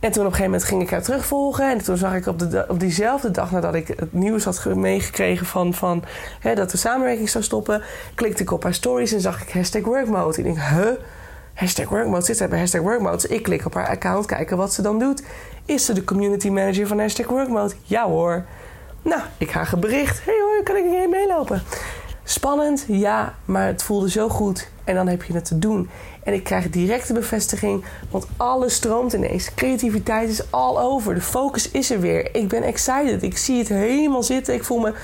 [0.00, 1.70] En toen op een gegeven moment ging ik haar terugvolgen.
[1.70, 5.46] En toen zag ik op, de, op diezelfde dag nadat ik het nieuws had meegekregen
[5.46, 6.04] van, van
[6.40, 7.82] hè, dat de samenwerking zou stoppen,
[8.14, 10.38] klikte ik op haar stories en zag ik hashtag workmode.
[10.38, 10.90] Ik denk, huh?
[11.54, 13.28] Hashtag workmode zit zij bij hashtag workmode.
[13.28, 15.22] Ik klik op haar account, kijken wat ze dan doet.
[15.64, 17.74] Is ze de community manager van hashtag workmode?
[17.82, 18.44] Ja hoor.
[19.02, 20.24] Nou, ik ga bericht.
[20.24, 21.62] Hey hoor, kan ik hier meelopen?
[22.24, 24.68] Spannend, ja, maar het voelde zo goed.
[24.84, 25.88] En dan heb je het te doen.
[26.22, 29.54] En ik krijg directe bevestiging, want alles stroomt ineens.
[29.54, 31.14] Creativiteit is all over.
[31.14, 32.34] De focus is er weer.
[32.34, 33.22] Ik ben excited.
[33.22, 34.54] Ik zie het helemaal zitten.
[34.54, 34.94] Ik voel me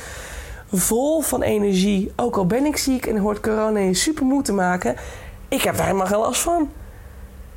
[0.73, 2.13] vol van energie.
[2.17, 4.97] Ook al ben ik ziek en hoort corona je super moe te maken.
[5.49, 6.71] Ik heb daar helemaal geen last van.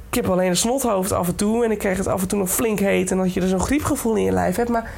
[0.09, 1.63] Ik heb alleen een snothoofd af en toe.
[1.65, 3.11] En ik krijg het af en toe nog flink heet.
[3.11, 4.69] En dat je er zo'n griepgevoel in je lijf hebt.
[4.69, 4.91] Maar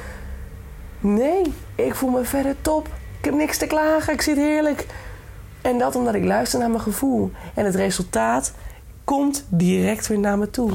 [1.00, 1.42] nee,
[1.74, 2.88] ik voel me verder top.
[3.22, 4.12] Ik heb niks te klagen.
[4.12, 4.86] Ik zit heerlijk.
[5.60, 7.30] En dat omdat ik luister naar mijn gevoel.
[7.54, 8.52] En het resultaat
[9.04, 10.70] komt direct weer naar me toe.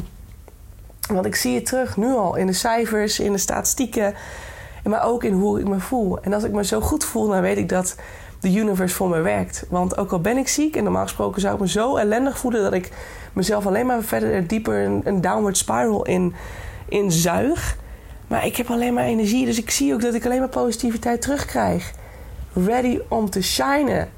[1.08, 4.14] Want ik zie het terug nu al in de cijfers, in de statistieken.
[4.84, 6.22] Maar ook in hoe ik me voel.
[6.22, 7.96] En als ik me zo goed voel, dan weet ik dat
[8.40, 9.66] de universe voor me werkt.
[9.70, 12.64] Want ook al ben ik ziek, en normaal gesproken zou ik me zo ellendig voelen
[12.64, 12.90] dat ik
[13.34, 16.36] mezelf alleen maar verder dieper een, een downward spiral in,
[16.90, 17.78] in zuig.
[18.28, 21.22] Maar ik heb alleen maar energie, dus ik zie ook dat ik alleen maar positiviteit
[21.22, 21.94] terugkrijg.
[22.66, 24.10] Ready om te shinen.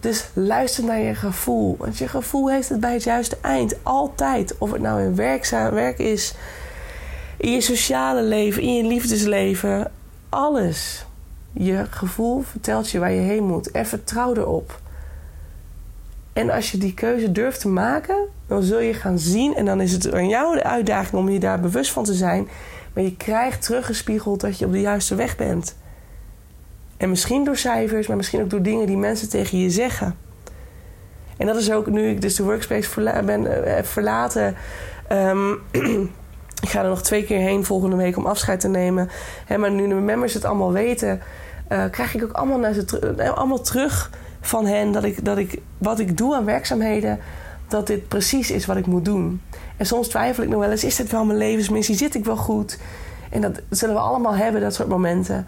[0.00, 1.76] Dus luister naar je gevoel.
[1.78, 3.74] Want je gevoel heeft het bij het juiste eind.
[3.82, 4.54] Altijd.
[4.58, 6.34] Of het nou in werkzaam, werk is,
[7.36, 9.90] in je sociale leven, in je liefdesleven.
[10.28, 11.06] Alles.
[11.52, 13.70] Je gevoel vertelt je waar je heen moet.
[13.70, 14.80] En vertrouw erop.
[16.32, 19.54] En als je die keuze durft te maken, dan zul je gaan zien.
[19.54, 22.48] En dan is het aan jou de uitdaging om je daar bewust van te zijn.
[22.92, 25.74] Maar je krijgt teruggespiegeld dat je op de juiste weg bent.
[26.98, 30.16] En misschien door cijfers, maar misschien ook door dingen die mensen tegen je zeggen.
[31.36, 34.56] En dat is ook nu ik dus de workspace ben, uh, heb verlaten.
[35.12, 35.52] Um,
[36.62, 39.08] ik ga er nog twee keer heen volgende week om afscheid te nemen.
[39.44, 41.20] He, maar nu de members het allemaal weten,
[41.72, 45.60] uh, krijg ik ook allemaal, naar ze allemaal terug van hen dat ik, dat ik
[45.78, 47.18] wat ik doe aan werkzaamheden,
[47.68, 49.40] dat dit precies is wat ik moet doen.
[49.76, 51.96] En soms twijfel ik nog wel eens: is dit wel mijn levensmissie?
[51.96, 52.78] Zit ik wel goed?
[53.30, 55.46] En dat zullen we allemaal hebben, dat soort momenten.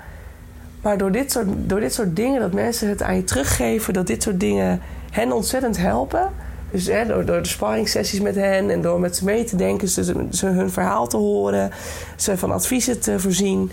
[0.83, 4.07] Maar door dit, soort, door dit soort dingen, dat mensen het aan je teruggeven, dat
[4.07, 6.31] dit soort dingen hen ontzettend helpen.
[6.71, 9.89] Dus hè, door, door de sparringssessies met hen en door met ze mee te denken,
[9.89, 11.71] ze, ze hun verhaal te horen,
[12.17, 13.71] ze van adviezen te voorzien,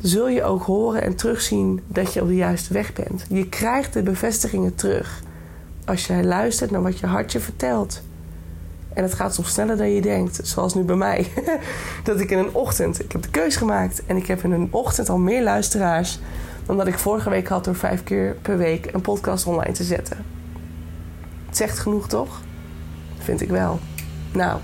[0.00, 3.24] zul je ook horen en terugzien dat je op de juiste weg bent.
[3.28, 5.22] Je krijgt de bevestigingen terug
[5.84, 8.02] als jij luistert naar wat je hartje vertelt.
[8.94, 10.40] En het gaat soms sneller dan je denkt.
[10.42, 11.26] Zoals nu bij mij.
[12.04, 13.04] dat ik in een ochtend...
[13.04, 14.02] Ik heb de keus gemaakt.
[14.06, 16.20] En ik heb in een ochtend al meer luisteraars...
[16.66, 19.84] dan dat ik vorige week had door vijf keer per week een podcast online te
[19.84, 20.24] zetten.
[21.46, 22.40] Het zegt genoeg, toch?
[23.18, 23.78] Vind ik wel.
[24.32, 24.58] Nou...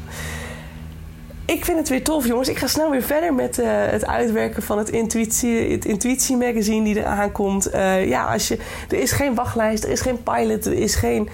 [1.51, 2.49] Ik vind het weer tof, jongens.
[2.49, 6.85] Ik ga snel weer verder met uh, het uitwerken van het Intuïtie, het Intuïtie magazine
[6.85, 7.75] die eraan komt.
[7.75, 11.29] Uh, ja, als je, er is geen wachtlijst, er is geen pilot, er is geen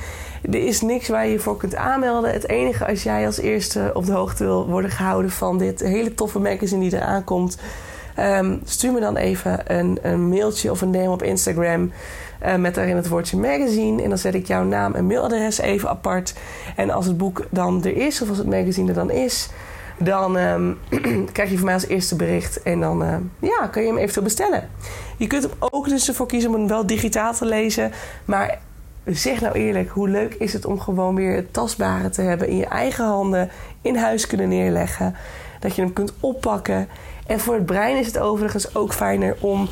[0.51, 2.33] er is niks waar je je voor kunt aanmelden.
[2.33, 6.15] Het enige als jij als eerste op de hoogte wil worden gehouden van dit hele
[6.15, 7.59] toffe magazine die eraan komt.
[8.19, 11.93] Um, stuur me dan even een, een, mailtje of een DM op Instagram.
[12.47, 14.03] Uh, met daarin het woordje magazine.
[14.03, 16.35] En dan zet ik jouw naam en mailadres even apart.
[16.77, 19.49] En als het boek dan er is, of als het magazine er dan is,
[19.99, 20.79] dan um,
[21.33, 22.63] krijg je van mij als eerste bericht.
[22.63, 24.69] En dan uh, ja, kan je hem eventueel bestellen.
[25.17, 27.93] Je kunt hem ook dus ervoor kiezen om hem wel digitaal te lezen.
[28.25, 28.59] Maar
[29.14, 32.57] zeg nou eerlijk, hoe leuk is het om gewoon weer het tastbare te hebben in
[32.57, 33.51] je eigen handen,
[33.83, 35.14] in huis kunnen neerleggen.
[35.61, 36.88] Dat je hem kunt oppakken.
[37.27, 39.69] En voor het brein is het overigens ook fijner om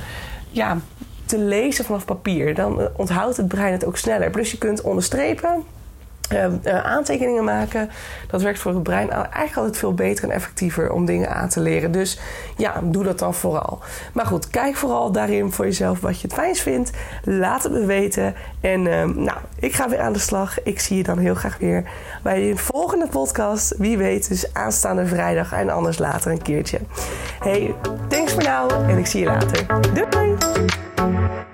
[0.50, 0.78] ja,
[1.26, 2.54] te lezen vanaf papier.
[2.54, 4.30] Dan eh, onthoudt het brein het ook sneller.
[4.30, 5.64] Plus je kunt onderstrepen
[6.32, 7.90] uh, uh, aantekeningen maken.
[8.30, 11.60] Dat werkt voor het brein eigenlijk altijd veel beter en effectiever om dingen aan te
[11.60, 11.92] leren.
[11.92, 12.20] Dus
[12.56, 13.78] ja, doe dat dan vooral.
[14.12, 16.90] Maar goed, kijk vooral daarin voor jezelf wat je het fijnst vindt.
[17.22, 18.34] Laat het me weten.
[18.60, 20.62] En uh, nou, ik ga weer aan de slag.
[20.62, 21.84] Ik zie je dan heel graag weer
[22.22, 23.74] bij de volgende podcast.
[23.78, 26.78] Wie weet, dus aanstaande vrijdag en anders later een keertje.
[27.38, 27.74] Hey,
[28.08, 29.66] thanks voor nou en ik zie je later.
[29.94, 31.53] Doei!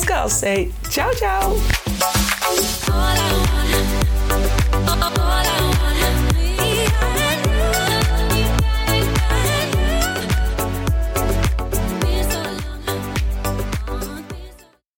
[0.00, 0.40] podcast.
[0.40, 1.56] Say ciao, ciao.